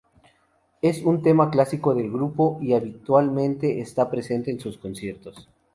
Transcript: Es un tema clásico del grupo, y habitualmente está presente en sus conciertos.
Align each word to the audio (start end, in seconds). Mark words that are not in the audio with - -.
Es 0.81 1.03
un 1.03 1.21
tema 1.21 1.51
clásico 1.51 1.93
del 1.93 2.09
grupo, 2.09 2.57
y 2.59 2.73
habitualmente 2.73 3.81
está 3.81 4.09
presente 4.09 4.49
en 4.49 4.59
sus 4.59 4.79
conciertos. 4.79 5.47